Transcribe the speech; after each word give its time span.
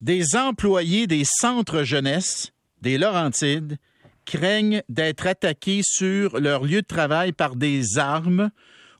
Des 0.00 0.36
employés 0.36 1.08
des 1.08 1.24
centres 1.24 1.82
jeunesse 1.82 2.52
des 2.82 2.98
Laurentides 2.98 3.78
craignent 4.24 4.82
d'être 4.88 5.26
attaqués 5.26 5.80
sur 5.82 6.38
leur 6.38 6.64
lieu 6.64 6.82
de 6.82 6.86
travail 6.86 7.32
par 7.32 7.56
des 7.56 7.98
armes 7.98 8.50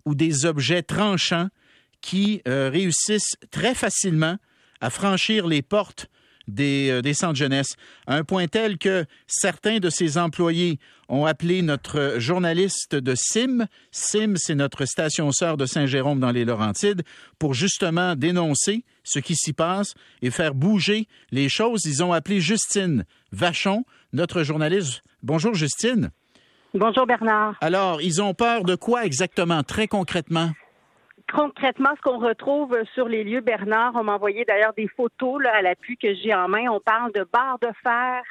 ou 0.05 0.17
des 0.17 0.45
objets 0.45 0.83
tranchants 0.83 1.49
qui 2.01 2.43
euh, 2.49 2.71
réussissent 2.73 3.37
très 3.51 3.75
facilement 3.75 4.39
à 4.81 4.91
franchir 4.91 5.47
les 5.47 5.63
portes 5.63 6.09
des, 6.49 6.91
euh, 6.91 7.03
des, 7.03 7.15
centres 7.15 7.37
jeunesse, 7.37 7.77
à 8.07 8.17
un 8.17 8.25
point 8.25 8.47
tel 8.49 8.79
que 8.79 9.05
certains 9.27 9.79
de 9.79 9.91
ces 9.91 10.19
employés 10.19 10.79
ont 11.09 11.25
appelé 11.25 11.63
notre 11.63 12.17
journaliste 12.19 12.95
de 12.95 13.15
SIM, 13.15 13.67
SIM 13.91 14.35
c'est 14.37 14.55
notre 14.55 14.85
station 14.85 15.31
sœur 15.33 15.57
de 15.57 15.67
Saint-Jérôme 15.67 16.21
dans 16.21 16.33
les 16.33 16.45
Laurentides, 16.45 17.03
pour 17.39 17.55
justement 17.55 18.17
dénoncer 18.17 18.85
ce 19.05 19.19
qui 19.19 19.37
s'y 19.37 19.53
passe 19.53 19.95
et 20.23 20.31
faire 20.31 20.55
bouger 20.55 21.07
les 21.31 21.49
choses. 21.49 21.85
Ils 21.85 22.03
ont 22.03 22.13
appelé 22.13 22.41
Justine 22.41 23.05
Vachon, 23.33 23.85
notre 24.13 24.43
journaliste. 24.43 25.03
Bonjour 25.23 25.55
Justine. 25.55 26.11
Bonjour 26.75 27.07
Bernard. 27.07 27.55
Alors, 27.61 28.03
ils 28.03 28.21
ont 28.21 28.35
peur 28.35 28.65
de 28.65 28.75
quoi 28.75 29.07
exactement, 29.07 29.63
très 29.63 29.89
concrètement? 29.89 30.51
Concrètement, 31.33 31.91
ce 31.97 32.03
qu'on 32.03 32.19
retrouve 32.19 32.77
sur 32.95 33.09
les 33.09 33.25
lieux, 33.25 33.41
Bernard, 33.41 33.93
on 33.95 34.05
m'a 34.05 34.15
envoyé 34.15 34.45
d'ailleurs 34.45 34.73
des 34.75 34.89
photos 34.89 35.43
là, 35.43 35.55
à 35.57 35.63
l'appui 35.63 35.97
que 35.97 36.15
j'ai 36.15 36.35
en 36.35 36.49
main. 36.49 36.69
On 36.71 36.81
parle 36.81 37.13
de 37.13 37.27
barres 37.33 37.59
de 37.61 37.69
fer, 37.83 38.23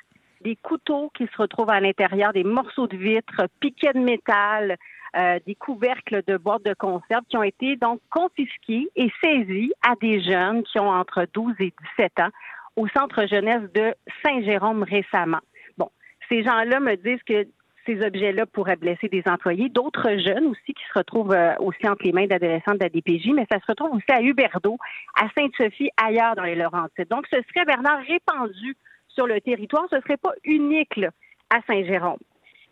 des 0.42 0.56
couteaux 0.56 1.12
qui 1.16 1.26
se 1.28 1.38
retrouvent 1.38 1.70
à 1.70 1.80
l'intérieur, 1.80 2.34
des 2.34 2.44
morceaux 2.44 2.88
de 2.88 2.98
vitre, 2.98 3.48
piquets 3.60 3.94
de 3.94 4.00
métal, 4.00 4.78
euh, 5.16 5.40
des 5.46 5.56
couvercles 5.56 6.22
de 6.28 6.38
boîtes 6.38 6.66
de 6.66 6.74
conserve 6.74 7.24
qui 7.30 7.38
ont 7.38 7.44
été 7.44 7.76
donc 7.78 8.02
confisqués 8.10 8.90
et 8.96 9.12
saisis 9.24 9.72
à 9.82 9.96
des 10.02 10.22
jeunes 10.22 10.64
qui 10.64 10.80
ont 10.80 10.90
entre 10.90 11.26
12 11.34 11.56
et 11.60 11.74
17 11.98 12.20
ans 12.20 12.30
au 12.76 12.88
centre 12.90 13.26
jeunesse 13.28 13.72
de 13.74 13.96
Saint-Jérôme 14.24 14.84
récemment. 14.84 15.40
Bon, 15.78 15.90
ces 16.30 16.44
gens-là 16.44 16.80
me 16.80 16.96
disent 16.96 17.24
que 17.24 17.48
ces 17.88 18.06
objets-là 18.06 18.46
pourraient 18.46 18.76
blesser 18.76 19.08
des 19.08 19.24
employés, 19.26 19.70
d'autres 19.70 20.18
jeunes 20.18 20.46
aussi 20.48 20.74
qui 20.74 20.84
se 20.94 21.00
retrouvent 21.00 21.32
euh, 21.32 21.56
aussi 21.60 21.88
entre 21.88 22.04
les 22.04 22.12
mains 22.12 22.28
d'adolescents 22.28 22.74
de 22.74 22.80
la 22.80 22.90
DPJ, 22.90 23.32
mais 23.34 23.48
ça 23.50 23.60
se 23.60 23.66
retrouve 23.68 23.96
aussi 23.96 24.12
à 24.12 24.22
Huberdeau, 24.22 24.78
à 25.16 25.28
Sainte-Sophie, 25.36 25.90
ailleurs 25.98 26.36
dans 26.36 26.44
les 26.44 26.56
Laurentides. 26.56 27.08
Donc, 27.10 27.26
ce 27.32 27.40
serait, 27.50 27.66
Bernard, 27.66 28.02
répandu 28.08 28.76
sur 29.08 29.26
le 29.26 29.42
territoire, 29.42 29.88
ce 29.90 29.96
ne 29.96 30.02
serait 30.02 30.18
pas 30.18 30.34
unique 30.44 31.00
à 31.50 31.62
Saint-Jérôme. 31.66 32.20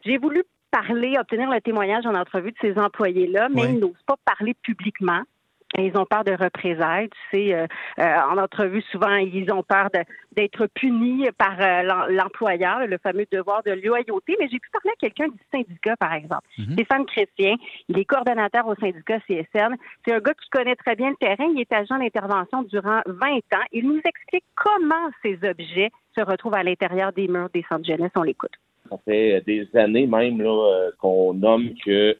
J'ai 0.05 0.17
voulu 0.17 0.43
parler, 0.69 1.17
obtenir 1.17 1.49
le 1.49 1.61
témoignage 1.61 2.05
en 2.05 2.13
entrevue 2.13 2.51
de 2.51 2.57
ces 2.61 2.77
employés-là, 2.77 3.47
mais 3.49 3.63
ils 3.73 3.79
n'osent 3.79 4.03
pas 4.05 4.17
parler 4.25 4.53
publiquement. 4.61 5.21
Ils 5.77 5.97
ont 5.97 6.05
peur 6.05 6.23
de 6.23 6.31
représailles. 6.31 7.09
Tu 7.09 7.17
sais, 7.31 7.53
euh, 7.53 7.67
euh, 7.99 8.15
en 8.29 8.37
entrevue, 8.37 8.81
souvent, 8.91 9.15
ils 9.15 9.51
ont 9.51 9.63
peur 9.63 9.89
d'être 10.31 10.67
punis 10.67 11.27
par 11.37 11.59
euh, 11.59 12.07
l'employeur, 12.09 12.85
le 12.87 12.97
fameux 12.97 13.25
devoir 13.31 13.63
de 13.63 13.71
loyauté. 13.71 14.35
Mais 14.39 14.47
j'ai 14.49 14.59
pu 14.59 14.69
parler 14.71 14.91
à 14.91 14.99
quelqu'un 14.99 15.27
du 15.27 15.39
syndicat, 15.51 15.95
par 15.97 16.13
exemple. 16.13 16.47
Mm-hmm. 16.57 16.73
Stéphane 16.73 17.05
Chrétien, 17.05 17.55
il 17.89 17.99
est 17.99 18.05
coordonnateur 18.05 18.67
au 18.67 18.75
syndicat 18.75 19.19
CSN. 19.27 19.75
C'est 20.05 20.13
un 20.13 20.19
gars 20.19 20.33
qui 20.33 20.49
connaît 20.49 20.75
très 20.75 20.95
bien 20.95 21.09
le 21.09 21.15
terrain. 21.15 21.49
Il 21.53 21.59
est 21.59 21.73
agent 21.73 21.97
d'intervention 21.97 22.63
durant 22.63 23.01
20 23.05 23.27
ans. 23.27 23.65
Il 23.71 23.87
nous 23.87 24.01
explique 24.05 24.45
comment 24.55 25.09
ces 25.23 25.37
objets 25.43 25.91
se 26.15 26.21
retrouvent 26.21 26.55
à 26.55 26.63
l'intérieur 26.63 27.11
des 27.11 27.27
murs 27.27 27.49
des 27.53 27.65
centres 27.69 27.85
jeunesse. 27.85 28.11
On 28.15 28.23
l'écoute. 28.23 28.53
Ça 28.89 28.97
fait 29.05 29.41
des 29.45 29.67
années 29.75 30.07
même 30.07 30.41
là, 30.41 30.89
qu'on 30.99 31.33
nomme 31.33 31.69
que 31.83 32.15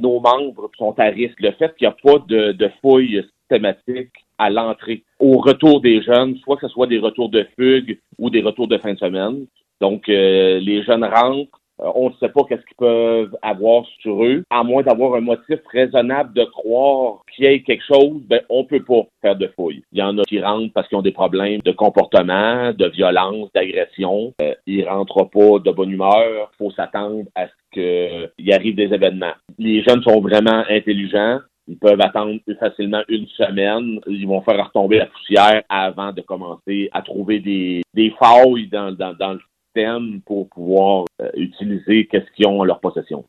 nos 0.00 0.20
membres 0.20 0.70
sont 0.76 0.98
à 0.98 1.04
risque. 1.04 1.40
Le 1.40 1.52
fait 1.52 1.74
qu'il 1.76 1.86
n'y 1.86 1.94
a 1.94 1.96
pas 2.02 2.24
de, 2.26 2.52
de 2.52 2.70
fouilles 2.80 3.24
systématiques 3.40 4.12
à 4.38 4.50
l'entrée, 4.50 5.04
au 5.20 5.38
retour 5.38 5.80
des 5.80 6.02
jeunes, 6.02 6.36
soit 6.38 6.56
que 6.56 6.66
ce 6.66 6.72
soit 6.72 6.86
des 6.88 6.98
retours 6.98 7.28
de 7.28 7.46
fugue 7.56 7.98
ou 8.18 8.30
des 8.30 8.42
retours 8.42 8.68
de 8.68 8.78
fin 8.78 8.94
de 8.94 8.98
semaine. 8.98 9.46
Donc, 9.80 10.08
euh, 10.08 10.58
les 10.60 10.82
jeunes 10.82 11.04
rentrent, 11.04 11.58
euh, 11.58 11.61
on 11.78 12.10
ne 12.10 12.14
sait 12.14 12.28
pas 12.28 12.42
qu'est-ce 12.48 12.64
qu'ils 12.66 12.76
peuvent 12.76 13.36
avoir 13.42 13.84
sur 14.00 14.24
eux, 14.24 14.44
à 14.50 14.62
moins 14.62 14.82
d'avoir 14.82 15.14
un 15.14 15.20
motif 15.20 15.58
raisonnable 15.70 16.32
de 16.34 16.44
croire 16.44 17.22
qu'il 17.34 17.44
y 17.44 17.48
ait 17.48 17.62
quelque 17.62 17.84
chose, 17.84 18.22
ben 18.26 18.40
on 18.48 18.64
peut 18.64 18.82
pas 18.82 19.02
faire 19.20 19.36
de 19.36 19.48
fouilles. 19.48 19.82
Il 19.92 19.98
y 19.98 20.02
en 20.02 20.16
a 20.18 20.22
qui 20.22 20.40
rentrent 20.40 20.72
parce 20.72 20.88
qu'ils 20.88 20.98
ont 20.98 21.02
des 21.02 21.12
problèmes 21.12 21.60
de 21.64 21.72
comportement, 21.72 22.72
de 22.72 22.86
violence, 22.88 23.50
d'agression. 23.54 24.32
Euh, 24.42 24.54
ils 24.66 24.88
rentrent 24.88 25.24
pas 25.24 25.58
de 25.58 25.70
bonne 25.70 25.90
humeur. 25.90 26.50
Faut 26.58 26.70
s'attendre 26.70 27.24
à 27.34 27.46
ce 27.46 27.52
qu'il 27.72 28.52
arrive 28.52 28.76
des 28.76 28.92
événements. 28.94 29.32
Les 29.58 29.82
jeunes 29.82 30.02
sont 30.02 30.20
vraiment 30.20 30.62
intelligents. 30.68 31.38
Ils 31.68 31.78
peuvent 31.78 32.00
attendre 32.00 32.38
facilement 32.58 33.02
une 33.08 33.26
semaine. 33.28 34.00
Ils 34.06 34.26
vont 34.26 34.42
faire 34.42 34.66
retomber 34.66 34.98
la 34.98 35.06
poussière 35.06 35.62
avant 35.68 36.12
de 36.12 36.20
commencer 36.20 36.90
à 36.92 37.02
trouver 37.02 37.38
des, 37.38 37.82
des 37.94 38.12
failles 38.18 38.68
dans, 38.70 38.92
dans, 38.92 39.14
dans 39.14 39.34
le 39.34 39.40
système 39.74 40.20
pour 40.22 40.48
pouvoir 40.48 41.04
euh, 41.20 41.30
utiliser 41.34 42.06
qu'est-ce 42.06 42.30
qu'ils 42.32 42.46
ont 42.46 42.60
en 42.60 42.64
leur 42.64 42.80
possession. 42.80 43.24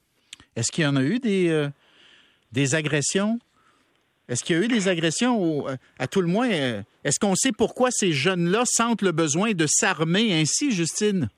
Est-ce 0.55 0.71
qu'il 0.71 0.83
y 0.83 0.87
en 0.87 0.95
a 0.95 1.03
eu 1.03 1.19
des, 1.19 1.49
euh, 1.49 1.69
des 2.51 2.75
agressions? 2.75 3.39
Est-ce 4.29 4.43
qu'il 4.43 4.55
y 4.55 4.59
a 4.59 4.63
eu 4.63 4.67
des 4.67 4.87
agressions 4.87 5.67
euh, 5.67 5.75
à 5.99 6.07
tout 6.07 6.21
le 6.21 6.27
moins? 6.27 6.49
Est-ce 6.49 7.19
qu'on 7.19 7.35
sait 7.35 7.51
pourquoi 7.51 7.89
ces 7.91 8.11
jeunes-là 8.11 8.63
sentent 8.65 9.01
le 9.01 9.11
besoin 9.11 9.51
de 9.51 9.65
s'armer 9.67 10.33
ainsi, 10.33 10.71
Justine? 10.71 11.29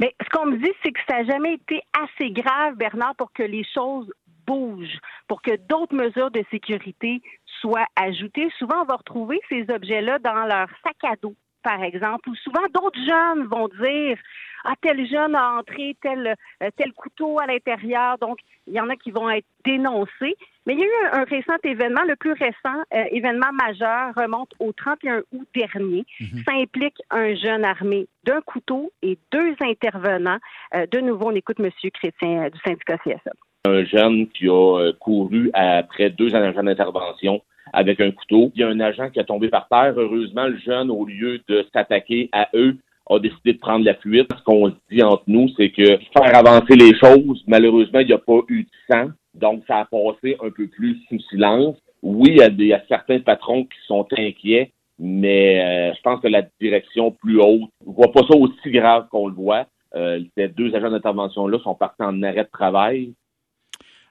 Mais 0.00 0.14
ce 0.22 0.28
qu'on 0.30 0.46
me 0.46 0.58
dit, 0.58 0.72
c'est 0.84 0.92
que 0.92 1.00
ça 1.08 1.22
n'a 1.22 1.32
jamais 1.32 1.54
été 1.54 1.80
assez 1.94 2.30
grave, 2.30 2.76
Bernard, 2.76 3.14
pour 3.16 3.32
que 3.32 3.42
les 3.42 3.64
choses 3.74 4.12
bougent, 4.46 4.98
pour 5.26 5.42
que 5.42 5.56
d'autres 5.68 5.94
mesures 5.94 6.30
de 6.30 6.44
sécurité 6.50 7.20
soient 7.60 7.86
ajoutées. 7.96 8.48
Souvent, 8.58 8.82
on 8.82 8.84
va 8.84 8.96
retrouver 8.96 9.40
ces 9.48 9.66
objets-là 9.70 10.18
dans 10.18 10.44
leur 10.44 10.68
sac 10.84 10.96
à 11.02 11.16
dos, 11.20 11.34
par 11.66 11.82
exemple, 11.82 12.28
ou 12.28 12.36
souvent 12.36 12.62
d'autres 12.72 13.00
jeunes 13.04 13.48
vont 13.48 13.66
dire 13.66 14.16
ah, 14.64 14.74
tel 14.80 15.04
jeune 15.08 15.34
a 15.34 15.58
entré 15.58 15.96
tel, 16.00 16.36
euh, 16.62 16.70
tel 16.76 16.92
couteau 16.92 17.40
à 17.40 17.46
l'intérieur. 17.46 18.18
Donc, 18.18 18.38
il 18.68 18.74
y 18.74 18.80
en 18.80 18.88
a 18.88 18.94
qui 18.94 19.10
vont 19.10 19.28
être 19.28 19.46
dénoncés. 19.64 20.36
Mais 20.64 20.74
il 20.74 20.78
y 20.78 20.82
a 20.82 20.86
eu 20.86 21.06
un, 21.12 21.24
récent 21.24 21.56
événement, 21.64 22.02
le 22.06 22.14
plus 22.14 22.32
récent 22.34 22.78
euh, 22.94 23.04
événement 23.10 23.52
majeur 23.52 24.12
remonte 24.16 24.50
au 24.60 24.72
31 24.72 25.22
août 25.32 25.48
dernier. 25.56 26.04
Mhm. 26.20 26.42
Ça 26.46 26.54
implique 26.54 26.98
un 27.10 27.34
jeune 27.34 27.64
armé 27.64 28.06
d'un 28.22 28.40
couteau 28.42 28.92
et 29.02 29.18
deux 29.32 29.56
intervenants. 29.60 30.38
Euh, 30.76 30.86
de 30.86 31.00
nouveau, 31.00 31.30
on 31.30 31.34
écoute 31.34 31.58
M. 31.58 31.70
Chrétien 31.94 32.48
du 32.48 32.58
syndicat 32.64 32.98
CSA. 32.98 33.32
Un 33.66 33.84
jeune 33.84 34.28
qui 34.28 34.48
a 34.48 34.92
couru 35.00 35.50
après 35.52 36.10
deux 36.10 36.32
agents 36.32 36.62
d'intervention 36.62 37.42
avec 37.72 38.00
un 38.00 38.10
couteau. 38.10 38.52
Il 38.54 38.60
y 38.60 38.64
a 38.64 38.68
un 38.68 38.80
agent 38.80 39.10
qui 39.10 39.20
a 39.20 39.24
tombé 39.24 39.48
par 39.48 39.68
terre. 39.68 39.94
Heureusement, 39.96 40.46
le 40.46 40.58
jeune, 40.58 40.90
au 40.90 41.04
lieu 41.04 41.40
de 41.48 41.64
s'attaquer 41.72 42.28
à 42.32 42.48
eux, 42.54 42.76
a 43.08 43.18
décidé 43.18 43.52
de 43.54 43.58
prendre 43.58 43.84
la 43.84 43.94
fuite. 43.94 44.28
Ce 44.36 44.42
qu'on 44.44 44.72
dit 44.90 45.02
entre 45.02 45.24
nous, 45.26 45.48
c'est 45.56 45.70
que 45.70 45.98
faire 46.16 46.36
avancer 46.36 46.74
les 46.74 46.96
choses, 46.98 47.42
malheureusement, 47.46 48.00
il 48.00 48.06
n'y 48.06 48.12
a 48.12 48.18
pas 48.18 48.40
eu 48.48 48.64
de 48.64 48.68
sang. 48.90 49.10
Donc, 49.34 49.62
ça 49.66 49.80
a 49.80 49.84
passé 49.84 50.36
un 50.42 50.50
peu 50.50 50.66
plus 50.66 50.98
sous 51.08 51.20
silence. 51.30 51.76
Oui, 52.02 52.36
il 52.38 52.66
y 52.66 52.72
a, 52.72 52.82
certains 52.88 53.20
patrons 53.20 53.64
qui 53.64 53.78
sont 53.86 54.06
inquiets, 54.16 54.72
mais 54.98 55.60
euh, 55.60 55.94
je 55.94 56.02
pense 56.02 56.20
que 56.20 56.28
la 56.28 56.42
direction 56.60 57.10
plus 57.10 57.40
haute 57.40 57.70
ne 57.86 57.92
voit 57.92 58.12
pas 58.12 58.20
ça 58.20 58.36
aussi 58.36 58.70
grave 58.70 59.08
qu'on 59.10 59.28
le 59.28 59.34
voit. 59.34 59.66
Euh, 59.94 60.20
ces 60.36 60.48
deux 60.48 60.74
agents 60.74 60.90
d'intervention-là 60.90 61.58
sont 61.60 61.74
partis 61.74 62.02
en 62.02 62.22
arrêt 62.22 62.44
de 62.44 62.50
travail. 62.50 63.14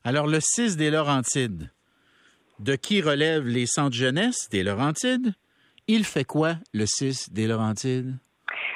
Alors, 0.04 0.28
le 0.28 0.40
6 0.40 0.78
des 0.78 0.92
Laurentides, 0.92 1.70
de 2.60 2.76
qui 2.76 3.02
relève 3.02 3.46
les 3.46 3.66
centres 3.66 3.96
jeunesse 3.96 4.50
des 4.50 4.64
Laurentides? 4.64 5.34
Il 5.88 6.04
fait 6.04 6.24
quoi, 6.24 6.56
le 6.74 6.86
6 6.86 7.32
des 7.32 7.48
Laurentides? 7.48 8.16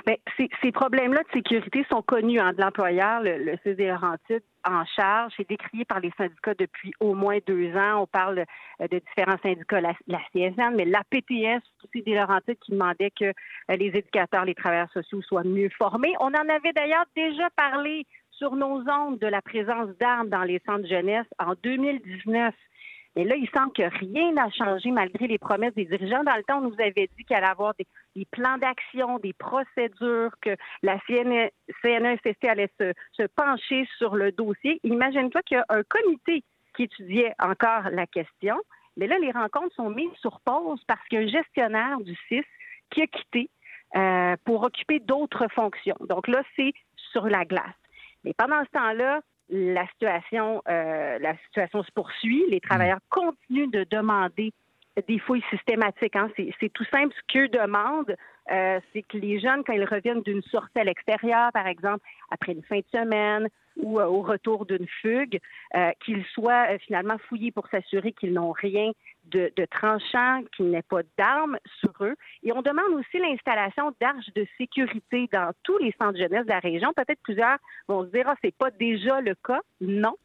Mais 0.07 0.19
ces, 0.37 0.71
problèmes-là 0.71 1.21
de 1.23 1.31
sécurité 1.33 1.85
sont 1.89 2.01
connus 2.01 2.39
hein, 2.39 2.53
de 2.53 2.61
l'employeur, 2.61 3.21
le, 3.21 3.55
CIS 3.63 3.75
des 3.75 3.87
Laurentides 3.87 4.43
en 4.65 4.85
charge. 4.85 5.33
C'est 5.35 5.47
décrié 5.47 5.85
par 5.85 5.99
les 5.99 6.11
syndicats 6.17 6.53
depuis 6.57 6.93
au 6.99 7.13
moins 7.13 7.37
deux 7.45 7.75
ans. 7.75 8.01
On 8.01 8.07
parle 8.07 8.45
euh, 8.81 8.87
de 8.87 8.99
différents 8.99 9.37
syndicats, 9.43 9.81
la, 9.81 10.19
CSN, 10.33 10.75
mais 10.75 10.85
la 10.85 11.03
PTS 11.09 11.61
aussi 11.83 12.03
des 12.03 12.15
Laurentides 12.15 12.59
qui 12.59 12.71
demandait 12.71 13.11
que 13.11 13.25
euh, 13.25 13.75
les 13.75 13.87
éducateurs, 13.87 14.45
les 14.45 14.55
travailleurs 14.55 14.91
sociaux 14.93 15.21
soient 15.21 15.43
mieux 15.43 15.69
formés. 15.77 16.13
On 16.19 16.27
en 16.27 16.49
avait 16.49 16.73
d'ailleurs 16.73 17.05
déjà 17.15 17.49
parlé 17.55 18.05
sur 18.31 18.55
nos 18.55 18.81
ondes 18.89 19.19
de 19.19 19.27
la 19.27 19.41
présence 19.41 19.89
d'armes 19.99 20.29
dans 20.29 20.43
les 20.43 20.61
centres 20.65 20.87
jeunesse 20.87 21.27
en 21.39 21.53
2019. 21.61 22.55
Mais 23.15 23.23
là, 23.23 23.35
il 23.35 23.49
semble 23.49 23.73
que 23.73 23.83
rien 23.99 24.31
n'a 24.33 24.49
changé 24.51 24.91
malgré 24.91 25.27
les 25.27 25.39
promesses 25.39 25.73
des 25.73 25.85
dirigeants. 25.85 26.23
Dans 26.23 26.35
le 26.35 26.43
temps, 26.43 26.59
on 26.59 26.69
nous 26.69 26.79
avait 26.79 27.09
dit 27.17 27.25
qu'il 27.25 27.35
allait 27.35 27.47
avoir 27.47 27.73
des, 27.75 28.25
plans 28.25 28.57
d'action, 28.57 29.17
des 29.19 29.33
procédures, 29.33 30.31
que 30.41 30.55
la 30.83 30.99
CNESST 31.07 32.45
allait 32.45 32.69
se, 32.79 33.27
pencher 33.35 33.87
sur 33.97 34.15
le 34.15 34.31
dossier. 34.31 34.79
Imagine-toi 34.83 35.41
qu'il 35.43 35.57
y 35.57 35.59
a 35.59 35.65
un 35.69 35.83
comité 35.83 36.43
qui 36.75 36.83
étudiait 36.83 37.33
encore 37.39 37.89
la 37.91 38.05
question. 38.05 38.57
Mais 38.95 39.07
là, 39.07 39.17
les 39.19 39.31
rencontres 39.31 39.75
sont 39.75 39.89
mises 39.89 40.13
sur 40.19 40.39
pause 40.41 40.81
parce 40.87 41.05
qu'un 41.07 41.27
gestionnaire 41.27 41.99
du 42.01 42.15
CIS 42.27 42.43
qui 42.91 43.01
a 43.01 43.07
quitté 43.07 43.49
euh, 43.95 44.35
pour 44.45 44.63
occuper 44.63 44.99
d'autres 44.99 45.47
fonctions. 45.49 45.97
Donc 46.01 46.27
là, 46.27 46.43
c'est 46.55 46.73
sur 47.11 47.27
la 47.27 47.43
glace. 47.45 47.75
Mais 48.23 48.33
pendant 48.37 48.63
ce 48.63 48.69
temps-là, 48.71 49.21
la 49.49 49.87
situation, 49.87 50.61
euh, 50.67 51.17
la 51.19 51.35
situation 51.45 51.83
se 51.83 51.91
poursuit. 51.91 52.43
Les 52.49 52.59
travailleurs 52.59 52.99
continuent 53.09 53.71
de 53.71 53.85
demander 53.89 54.51
des 55.07 55.19
fouilles 55.19 55.43
systématiques. 55.49 56.15
Hein. 56.15 56.29
C'est 56.35 56.73
tout 56.73 56.85
simple. 56.91 57.13
Ce 57.15 57.33
qu'eux 57.33 57.47
demandent, 57.47 58.15
euh, 58.51 58.79
c'est 58.91 59.03
que 59.03 59.17
les 59.17 59.39
jeunes, 59.39 59.63
quand 59.63 59.73
ils 59.73 59.85
reviennent 59.85 60.21
d'une 60.21 60.41
sortie 60.43 60.79
à 60.79 60.83
l'extérieur, 60.83 61.51
par 61.53 61.67
exemple, 61.67 62.03
après 62.31 62.53
une 62.53 62.63
fin 62.63 62.79
de 62.79 62.85
semaine 62.91 63.47
ou 63.77 63.99
euh, 63.99 64.05
au 64.05 64.21
retour 64.21 64.65
d'une 64.65 64.87
fugue, 65.01 65.39
euh, 65.75 65.91
qu'ils 66.03 66.25
soient 66.33 66.77
finalement 66.79 67.17
fouillés 67.29 67.51
pour 67.51 67.67
s'assurer 67.67 68.11
qu'ils 68.11 68.33
n'ont 68.33 68.51
rien 68.51 68.91
de, 69.31 69.51
de 69.55 69.65
tranchant, 69.65 70.41
qu'il 70.55 70.67
n'y 70.67 70.75
ait 70.75 70.81
pas 70.81 71.01
d'armes 71.17 71.57
sur 71.79 71.91
eux. 72.01 72.15
Et 72.43 72.51
on 72.51 72.61
demande 72.61 72.93
aussi 72.93 73.17
l'installation 73.17 73.93
d'arches 74.01 74.31
de 74.35 74.45
sécurité 74.57 75.29
dans 75.31 75.51
tous 75.63 75.77
les 75.77 75.93
centres 75.99 76.17
jeunesse 76.17 76.45
de 76.45 76.49
la 76.49 76.59
région. 76.59 76.91
Peut-être 76.95 77.21
plusieurs 77.23 77.57
vont 77.87 78.05
se 78.05 78.11
dire, 78.11 78.25
ah, 78.27 78.35
c'est 78.43 78.55
pas 78.55 78.71
déjà 78.71 79.21
le 79.21 79.35
cas. 79.35 79.61
Non. 79.81 80.15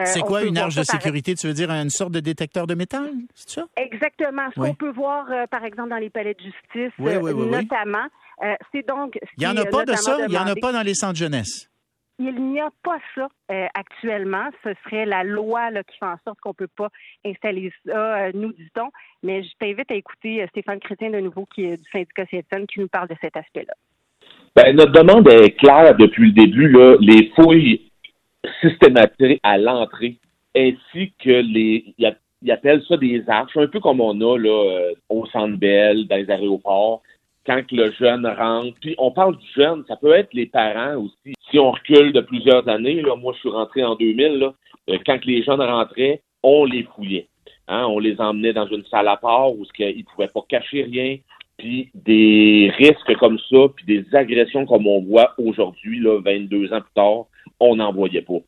Euh, 0.00 0.04
c'est 0.06 0.20
quoi 0.20 0.42
une 0.42 0.58
arche 0.58 0.76
de 0.76 0.82
sécurité? 0.82 1.34
Tu 1.34 1.46
veux 1.46 1.54
dire 1.54 1.70
une 1.70 1.90
sorte 1.90 2.12
de 2.12 2.20
détecteur 2.20 2.66
de 2.66 2.74
métal? 2.74 3.10
C'est 3.34 3.50
ça? 3.50 3.66
Exactement. 3.76 4.48
Ce 4.54 4.60
qu'on 4.60 4.74
peut 4.74 4.92
voir, 4.92 5.30
euh, 5.30 5.46
par 5.46 5.64
exemple, 5.64 5.90
dans 5.90 5.96
les 5.96 6.10
palais 6.10 6.34
de 6.34 6.40
justice, 6.40 6.92
euh, 7.00 7.46
notamment. 7.46 8.06
c'est 8.72 8.86
donc. 8.86 9.18
Il 9.36 9.40
n'y 9.40 9.46
en 9.46 9.56
a 9.56 9.64
pas 9.66 9.84
de 9.84 9.94
ça? 9.94 10.18
Il 10.26 10.30
n'y 10.30 10.38
en 10.38 10.46
a 10.46 10.54
pas 10.54 10.72
dans 10.72 10.82
les 10.82 10.94
centres 10.94 11.18
jeunesse? 11.18 11.68
Il 12.18 12.34
n'y 12.34 12.60
a 12.60 12.70
pas 12.82 12.98
ça 13.14 13.28
actuellement. 13.74 14.48
Ce 14.62 14.70
serait 14.84 15.04
la 15.04 15.24
loi 15.24 15.70
qui 15.70 15.98
fait 15.98 16.06
en 16.06 16.16
sorte 16.24 16.38
qu'on 16.40 16.50
ne 16.50 16.54
peut 16.54 16.68
pas 16.76 16.88
installer 17.24 17.72
ça, 17.84 18.30
nous 18.32 18.52
dit-on. 18.52 18.90
Mais 19.22 19.42
je 19.42 19.50
t'invite 19.58 19.90
à 19.90 19.94
écouter 19.94 20.46
Stéphane 20.50 20.78
Chrétien 20.78 21.10
de 21.10 21.18
nouveau, 21.18 21.46
qui 21.52 21.64
est 21.64 21.76
du 21.76 21.90
syndicat 21.90 22.26
CSN, 22.26 22.66
qui 22.66 22.80
nous 22.80 22.88
parle 22.88 23.08
de 23.08 23.16
cet 23.20 23.36
aspect-là. 23.36 23.74
Ben, 24.54 24.76
notre 24.76 24.92
demande 24.92 25.28
est 25.28 25.50
claire 25.58 25.96
depuis 25.96 26.26
le 26.26 26.32
début. 26.32 26.68
Là. 26.68 26.96
Les 27.00 27.32
fouilles 27.34 27.90
systématique 28.60 29.40
à 29.42 29.58
l'entrée, 29.58 30.18
ainsi 30.56 31.12
que 31.22 31.30
les. 31.30 31.94
Ils 32.42 32.52
appellent 32.52 32.84
ça 32.86 32.98
des 32.98 33.24
arches, 33.26 33.56
un 33.56 33.68
peu 33.68 33.80
comme 33.80 34.02
on 34.02 34.20
a 34.20 34.38
là, 34.38 34.50
euh, 34.50 34.92
au 35.08 35.24
Centre 35.26 35.56
Bell, 35.56 36.06
dans 36.06 36.16
les 36.16 36.30
aéroports, 36.30 37.02
quand 37.46 37.62
le 37.72 37.90
jeune 37.92 38.26
rentre. 38.26 38.78
Puis 38.82 38.94
on 38.98 39.10
parle 39.10 39.38
du 39.38 39.46
jeune, 39.56 39.82
ça 39.88 39.96
peut 39.96 40.12
être 40.12 40.34
les 40.34 40.44
parents 40.44 40.96
aussi. 40.96 41.34
Si 41.54 41.60
on 41.60 41.70
recule 41.70 42.12
de 42.12 42.20
plusieurs 42.20 42.68
années, 42.68 43.00
moi 43.20 43.32
je 43.32 43.38
suis 43.38 43.48
rentré 43.48 43.84
en 43.84 43.94
2000, 43.94 44.38
là, 44.38 44.54
euh, 44.90 44.98
quand 45.06 45.24
les 45.24 45.44
jeunes 45.44 45.60
rentraient, 45.60 46.20
on 46.42 46.64
les 46.64 46.82
fouillait. 46.82 47.28
Hein, 47.68 47.86
on 47.88 48.00
les 48.00 48.20
emmenait 48.20 48.52
dans 48.52 48.66
une 48.66 48.84
salle 48.86 49.06
à 49.06 49.16
part 49.16 49.52
où 49.52 49.64
ils 49.78 49.98
ne 49.98 50.02
pouvaient 50.02 50.26
pas 50.26 50.40
cacher 50.48 50.82
rien. 50.82 51.18
Puis 51.56 51.90
des 51.94 52.72
risques 52.76 53.16
comme 53.20 53.38
ça, 53.38 53.68
puis 53.76 53.86
des 53.86 54.04
agressions 54.16 54.66
comme 54.66 54.88
on 54.88 55.02
voit 55.02 55.32
aujourd'hui, 55.38 56.00
là, 56.00 56.20
22 56.22 56.72
ans 56.72 56.80
plus 56.80 56.94
tard, 56.96 57.26
on 57.60 57.76
n'en 57.76 57.92
voyait 57.92 58.22
pas. 58.22 58.40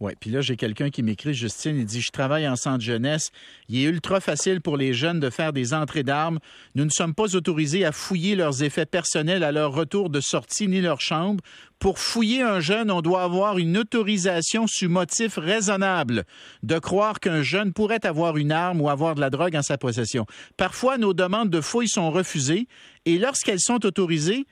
Oui, 0.00 0.12
puis 0.18 0.30
là, 0.30 0.40
j'ai 0.40 0.56
quelqu'un 0.56 0.90
qui 0.90 1.04
m'écrit, 1.04 1.34
Justine, 1.34 1.76
il 1.76 1.84
dit 1.84 2.00
Je 2.00 2.10
travaille 2.10 2.48
en 2.48 2.56
centre 2.56 2.82
jeunesse. 2.82 3.30
Il 3.68 3.78
est 3.78 3.84
ultra 3.84 4.20
facile 4.20 4.60
pour 4.60 4.76
les 4.76 4.92
jeunes 4.92 5.20
de 5.20 5.30
faire 5.30 5.52
des 5.52 5.72
entrées 5.72 6.02
d'armes. 6.02 6.40
Nous 6.74 6.84
ne 6.84 6.90
sommes 6.90 7.14
pas 7.14 7.36
autorisés 7.36 7.84
à 7.84 7.92
fouiller 7.92 8.34
leurs 8.34 8.64
effets 8.64 8.86
personnels 8.86 9.44
à 9.44 9.52
leur 9.52 9.72
retour 9.72 10.10
de 10.10 10.20
sortie 10.20 10.66
ni 10.66 10.80
leur 10.80 11.00
chambre. 11.00 11.42
Pour 11.78 12.00
fouiller 12.00 12.42
un 12.42 12.58
jeune, 12.58 12.90
on 12.90 13.02
doit 13.02 13.22
avoir 13.22 13.58
une 13.58 13.78
autorisation 13.78 14.66
sous 14.66 14.88
motif 14.88 15.36
raisonnable 15.36 16.24
de 16.64 16.78
croire 16.80 17.20
qu'un 17.20 17.42
jeune 17.42 17.72
pourrait 17.72 18.04
avoir 18.04 18.36
une 18.36 18.52
arme 18.52 18.80
ou 18.80 18.90
avoir 18.90 19.14
de 19.14 19.20
la 19.20 19.30
drogue 19.30 19.54
en 19.54 19.62
sa 19.62 19.78
possession. 19.78 20.26
Parfois, 20.56 20.98
nos 20.98 21.14
demandes 21.14 21.50
de 21.50 21.60
fouilles 21.60 21.88
sont 21.88 22.10
refusées 22.10 22.66
et 23.06 23.18
lorsqu'elles 23.18 23.60
sont 23.60 23.86
autorisées, 23.86 24.44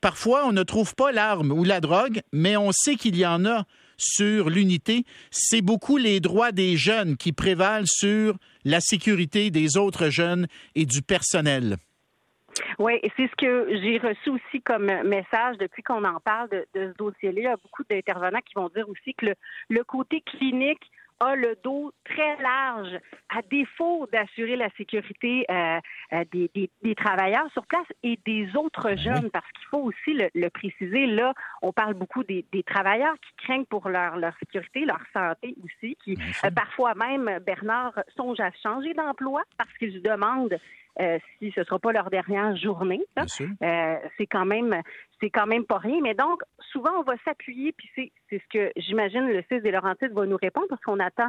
Parfois, 0.00 0.46
on 0.46 0.52
ne 0.52 0.62
trouve 0.62 0.94
pas 0.94 1.12
l'arme 1.12 1.52
ou 1.52 1.62
la 1.62 1.80
drogue, 1.80 2.22
mais 2.32 2.56
on 2.56 2.72
sait 2.72 2.96
qu'il 2.96 3.16
y 3.16 3.26
en 3.26 3.44
a 3.44 3.66
sur 4.00 4.50
l'unité. 4.50 5.04
C'est 5.30 5.62
beaucoup 5.62 5.96
les 5.96 6.20
droits 6.20 6.52
des 6.52 6.76
jeunes 6.76 7.16
qui 7.16 7.32
prévalent 7.32 7.86
sur 7.86 8.34
la 8.64 8.80
sécurité 8.80 9.50
des 9.50 9.76
autres 9.76 10.08
jeunes 10.08 10.46
et 10.74 10.86
du 10.86 11.02
personnel. 11.02 11.76
Oui, 12.78 13.00
c'est 13.16 13.28
ce 13.28 13.36
que 13.36 13.68
j'ai 13.70 13.98
reçu 13.98 14.30
aussi 14.30 14.60
comme 14.62 14.86
message 15.04 15.56
depuis 15.58 15.82
qu'on 15.82 16.04
en 16.04 16.20
parle 16.20 16.48
de, 16.50 16.66
ce 16.74 16.96
dossier-là. 16.96 17.40
Il 17.40 17.44
y 17.44 17.46
a 17.46 17.56
beaucoup 17.56 17.84
d'intervenants 17.88 18.40
qui 18.40 18.54
vont 18.54 18.68
dire 18.74 18.88
aussi 18.88 19.14
que 19.14 19.26
le 19.68 19.84
côté 19.84 20.20
clinique 20.22 20.90
a 21.20 21.36
le 21.36 21.56
dos 21.62 21.92
très 22.04 22.36
large, 22.42 22.98
à 23.28 23.42
défaut 23.42 24.08
d'assurer 24.12 24.56
la 24.56 24.70
sécurité 24.70 25.44
euh, 25.50 25.78
euh, 26.12 26.24
des, 26.32 26.70
des, 26.82 26.94
travailleurs 26.94 27.50
sur 27.52 27.66
place 27.66 27.86
et 28.02 28.18
des 28.26 28.48
autres 28.56 28.88
ben 28.88 28.98
jeunes, 28.98 29.30
parce 29.30 29.46
qu'il 29.52 29.66
faut 29.70 29.82
aussi 29.82 30.18
le, 30.34 30.48
préciser. 30.48 31.06
Là, 31.06 31.34
on 31.62 31.72
parle 31.72 31.94
beaucoup 31.94 32.24
des, 32.24 32.44
des, 32.52 32.62
travailleurs 32.62 33.14
qui 33.14 33.44
craignent 33.44 33.66
pour 33.66 33.88
leur, 33.88 34.16
leur 34.16 34.36
sécurité, 34.38 34.84
leur 34.84 35.00
santé 35.12 35.54
aussi, 35.64 35.96
qui 36.04 36.16
euh, 36.44 36.50
parfois 36.50 36.94
même, 36.94 37.38
Bernard, 37.44 37.92
songent 38.16 38.40
à 38.40 38.50
changer 38.62 38.94
d'emploi 38.94 39.42
parce 39.58 39.72
qu'ils 39.78 40.02
demandent 40.02 40.58
euh, 41.00 41.18
si 41.38 41.50
ce 41.52 41.60
ne 41.60 41.64
sera 41.64 41.78
pas 41.78 41.92
leur 41.92 42.10
dernière 42.10 42.54
journée. 42.56 43.00
Euh, 43.62 43.96
c'est 44.16 44.26
quand 44.26 44.44
même 44.44 44.82
c'est 45.20 45.30
quand 45.30 45.46
même 45.46 45.64
pas 45.64 45.78
rien. 45.78 46.00
Mais 46.02 46.14
donc, 46.14 46.42
souvent, 46.72 46.90
on 46.98 47.02
va 47.02 47.14
s'appuyer, 47.24 47.72
puis 47.72 47.90
c'est, 47.94 48.12
ce 48.30 48.46
que 48.52 48.70
j'imagine 48.76 49.26
le 49.26 49.42
6 49.50 49.60
des 49.60 49.70
Laurentides 49.70 50.12
va 50.12 50.26
nous 50.26 50.36
répondre 50.36 50.66
parce 50.68 50.82
qu'on 50.82 51.00
attend 51.00 51.28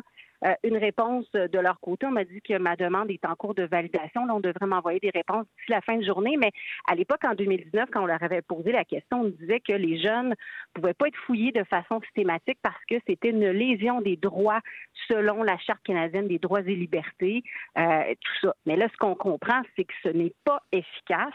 une 0.63 0.77
réponse 0.77 1.29
de 1.31 1.59
leur 1.59 1.79
côté. 1.79 2.05
On 2.05 2.11
m'a 2.11 2.23
dit 2.23 2.41
que 2.41 2.57
ma 2.57 2.75
demande 2.75 3.11
est 3.11 3.23
en 3.25 3.35
cours 3.35 3.53
de 3.53 3.63
validation. 3.63 4.25
Là, 4.25 4.35
on 4.35 4.39
devrait 4.39 4.65
m'envoyer 4.65 4.99
des 4.99 5.11
réponses 5.11 5.45
d'ici 5.45 5.71
la 5.71 5.81
fin 5.81 5.97
de 5.97 6.03
journée. 6.03 6.38
Mais 6.38 6.51
à 6.89 6.95
l'époque, 6.95 7.23
en 7.23 7.35
2019, 7.35 7.89
quand 7.91 8.03
on 8.03 8.05
leur 8.05 8.21
avait 8.23 8.41
posé 8.41 8.71
la 8.71 8.83
question, 8.83 9.21
on 9.21 9.29
disait 9.29 9.59
que 9.59 9.73
les 9.73 10.01
jeunes 10.01 10.29
ne 10.29 10.35
pouvaient 10.73 10.93
pas 10.93 11.07
être 11.07 11.17
fouillés 11.25 11.51
de 11.51 11.63
façon 11.63 12.01
systématique 12.01 12.57
parce 12.61 12.83
que 12.89 12.95
c'était 13.07 13.29
une 13.29 13.49
lésion 13.49 14.01
des 14.01 14.17
droits 14.17 14.61
selon 15.09 15.43
la 15.43 15.57
Charte 15.59 15.83
canadienne 15.83 16.27
des 16.27 16.39
droits 16.39 16.61
et 16.61 16.75
libertés, 16.75 17.44
euh, 17.77 18.13
tout 18.19 18.47
ça. 18.47 18.55
Mais 18.65 18.75
là, 18.75 18.87
ce 18.91 18.97
qu'on 18.97 19.15
comprend, 19.15 19.61
c'est 19.75 19.83
que 19.83 19.94
ce 20.03 20.09
n'est 20.09 20.33
pas 20.44 20.61
efficace. 20.71 21.33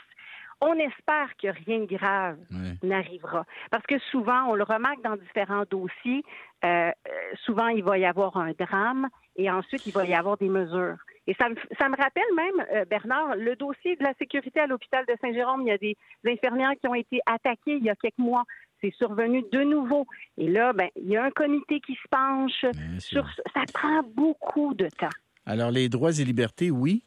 On 0.60 0.74
espère 0.74 1.36
que 1.40 1.48
rien 1.48 1.80
de 1.80 1.86
grave 1.86 2.38
n'arrivera. 2.82 3.44
Parce 3.70 3.84
que 3.86 3.98
souvent, 4.10 4.44
on 4.48 4.54
le 4.54 4.64
remarque 4.64 5.02
dans 5.02 5.16
différents 5.16 5.64
dossiers, 5.70 6.22
euh, 6.64 6.90
souvent 7.44 7.68
il 7.68 7.84
va 7.84 7.98
y 7.98 8.06
avoir 8.06 8.36
un 8.38 8.52
drame 8.52 9.08
et 9.36 9.50
ensuite 9.50 9.86
il 9.86 9.92
va 9.92 10.06
y 10.06 10.14
avoir 10.14 10.38
des 10.38 10.48
mesures. 10.48 10.96
Et 11.26 11.34
ça 11.34 11.48
me, 11.48 11.56
ça 11.78 11.88
me 11.88 11.96
rappelle 11.96 12.22
même, 12.34 12.66
euh, 12.72 12.84
Bernard, 12.84 13.36
le 13.36 13.56
dossier 13.56 13.96
de 13.96 14.04
la 14.04 14.14
sécurité 14.14 14.60
à 14.60 14.66
l'hôpital 14.66 15.04
de 15.06 15.14
Saint-Jérôme. 15.20 15.62
Il 15.62 15.68
y 15.68 15.72
a 15.72 15.78
des 15.78 15.96
infirmières 16.26 16.72
qui 16.80 16.88
ont 16.88 16.94
été 16.94 17.20
attaquées 17.26 17.76
il 17.76 17.84
y 17.84 17.90
a 17.90 17.96
quelques 17.96 18.18
mois. 18.18 18.44
C'est 18.80 18.94
survenu 18.94 19.44
de 19.52 19.62
nouveau. 19.62 20.06
Et 20.38 20.48
là, 20.48 20.72
ben, 20.72 20.88
il 20.96 21.08
y 21.08 21.16
a 21.16 21.24
un 21.24 21.30
comité 21.30 21.80
qui 21.80 21.94
se 21.94 22.08
penche 22.10 22.64
sur 22.98 23.26
ça. 23.54 23.62
prend 23.72 24.02
beaucoup 24.14 24.74
de 24.74 24.88
temps. 24.88 25.08
Alors, 25.46 25.70
les 25.70 25.88
droits 25.88 26.12
et 26.12 26.24
libertés, 26.24 26.70
oui, 26.70 27.02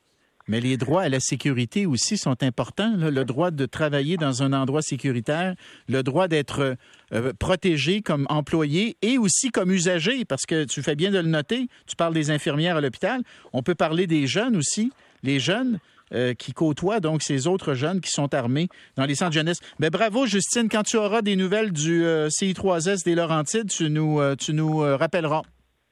mais 0.50 0.60
les 0.60 0.78
droits 0.78 1.04
à 1.04 1.10
la 1.10 1.19
sécurité 1.19 1.86
aussi 1.86 2.18
sont 2.18 2.42
importants. 2.44 2.94
Le 2.98 3.24
droit 3.24 3.51
de 3.51 3.68
travailler 3.68 4.18
dans 4.18 4.42
un 4.42 4.51
endroit 4.51 4.81
sécuritaire, 4.81 5.54
le 5.88 6.02
droit 6.02 6.28
d'être 6.28 6.76
euh, 7.14 7.33
protégé 7.38 8.02
comme 8.02 8.26
employé 8.30 8.97
et 9.04 9.19
aussi 9.19 9.52
comme 9.52 9.71
usager, 9.71 10.26
parce 10.26 10.47
que 10.47 10.66
tu 10.66 10.81
fais 10.81 10.95
bien 10.95 11.12
de 11.12 11.19
le 11.19 11.30
noter. 11.30 11.68
Tu 11.85 11.95
parles 11.95 12.16
des 12.16 12.31
infirmières 12.31 12.78
à 12.78 12.81
l'hôpital. 12.81 13.21
On 13.54 13.62
peut 13.62 13.76
parler 13.76 14.07
des 14.07 14.26
jeunes 14.26 14.57
aussi. 14.57 14.92
Les 15.21 15.40
jeunes, 15.40 15.80
euh, 16.14 16.33
qui 16.33 16.54
côtoient 16.54 17.00
donc 17.00 17.21
ces 17.21 17.45
autres 17.45 17.76
jeunes 17.76 18.02
qui 18.02 18.09
sont 18.09 18.33
armés 18.33 18.69
dans 18.95 19.06
les 19.06 19.14
centres 19.14 19.33
jeunesse. 19.33 19.59
Mais 19.78 19.92
bravo, 19.92 20.26
Justine. 20.26 20.68
Quand 20.68 20.81
tu 20.81 20.97
auras 20.97 21.21
des 21.21 21.35
nouvelles 21.35 21.71
du 21.71 22.04
euh, 22.04 22.30
CI3S 22.30 23.06
des 23.06 23.14
Laurentides, 23.14 23.69
tu 23.69 23.88
nous, 23.92 24.19
tu 24.35 24.54
nous 24.54 24.80
rappelleras. 24.80 25.44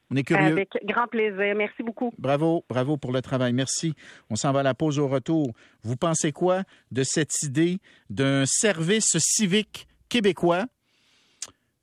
On 0.09 0.15
est 0.15 0.23
curieux. 0.23 0.53
Avec 0.53 0.69
grand 0.85 1.07
plaisir. 1.07 1.53
Merci 1.55 1.83
beaucoup. 1.83 2.13
Bravo, 2.17 2.63
bravo 2.69 2.97
pour 2.97 3.11
le 3.11 3.21
travail. 3.21 3.53
Merci. 3.53 3.93
On 4.29 4.35
s'en 4.35 4.51
va 4.53 4.61
à 4.61 4.63
la 4.63 4.73
pause 4.73 4.99
au 4.99 5.07
retour. 5.07 5.51
Vous 5.83 5.97
pensez 5.97 6.31
quoi 6.31 6.63
de 6.91 7.03
cette 7.03 7.33
idée 7.43 7.79
d'un 8.09 8.45
service 8.45 9.17
civique 9.17 9.87
québécois 10.09 10.65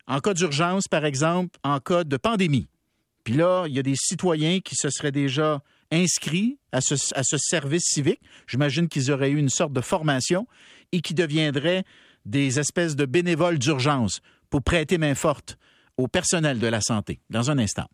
en 0.06 0.20
cas 0.20 0.34
d'urgence, 0.34 0.88
par 0.88 1.04
exemple, 1.04 1.58
en 1.62 1.80
cas 1.80 2.04
de 2.04 2.16
pandémie? 2.16 2.68
Puis 3.24 3.34
là, 3.34 3.64
il 3.66 3.74
y 3.74 3.78
a 3.78 3.82
des 3.82 3.96
citoyens 3.96 4.60
qui 4.60 4.74
se 4.74 4.90
seraient 4.90 5.12
déjà 5.12 5.62
inscrits 5.90 6.58
à 6.72 6.80
ce, 6.80 6.94
à 7.14 7.22
ce 7.22 7.36
service 7.38 7.84
civique. 7.84 8.20
J'imagine 8.46 8.88
qu'ils 8.88 9.10
auraient 9.10 9.30
eu 9.30 9.38
une 9.38 9.48
sorte 9.48 9.72
de 9.72 9.80
formation 9.80 10.46
et 10.92 11.00
qui 11.00 11.14
deviendraient 11.14 11.84
des 12.24 12.58
espèces 12.58 12.96
de 12.96 13.04
bénévoles 13.04 13.58
d'urgence 13.58 14.20
pour 14.48 14.62
prêter 14.62 14.98
main 14.98 15.14
forte 15.14 15.58
au 15.96 16.08
personnel 16.08 16.58
de 16.58 16.66
la 16.66 16.80
santé. 16.80 17.20
Dans 17.30 17.50
un 17.50 17.58
instant. 17.58 17.86